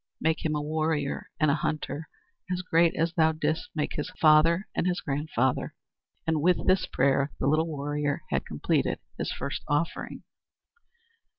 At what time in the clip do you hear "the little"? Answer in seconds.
7.39-7.67